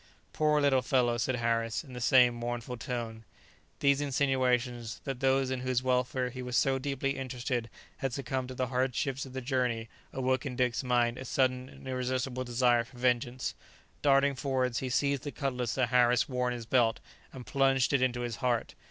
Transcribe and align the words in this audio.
"Poor 0.33 0.59
little 0.59 0.81
fellow!" 0.81 1.15
said 1.15 1.35
Harris, 1.35 1.83
in 1.83 1.93
the 1.93 2.01
same 2.01 2.33
mournful 2.33 2.75
tone. 2.75 3.23
These 3.81 4.01
insinuations, 4.01 4.99
that 5.03 5.19
those 5.19 5.51
in 5.51 5.59
whose 5.59 5.83
welfare 5.83 6.31
he 6.31 6.41
was 6.41 6.57
so 6.57 6.79
deeply 6.79 7.11
interested 7.11 7.69
had 7.97 8.11
succumbed 8.11 8.47
to 8.47 8.55
the 8.55 8.65
hardships 8.73 9.27
of 9.27 9.33
the 9.33 9.41
journey, 9.41 9.89
awoke 10.11 10.43
in 10.43 10.55
Dick's 10.55 10.83
mind 10.83 11.19
a 11.19 11.25
sudden 11.25 11.69
and 11.69 11.87
irresistible 11.87 12.43
desire 12.43 12.83
for 12.83 12.97
vengeance. 12.97 13.53
Darting 14.01 14.33
forwards 14.33 14.79
he 14.79 14.89
seized 14.89 15.21
the 15.21 15.31
cutlass 15.31 15.75
that 15.75 15.89
Harris 15.89 16.27
wore 16.27 16.47
in 16.47 16.55
his 16.55 16.65
belt, 16.65 16.99
and 17.31 17.45
plunged 17.45 17.93
it 17.93 18.01
into 18.01 18.21
his 18.21 18.37
heart. 18.37 18.73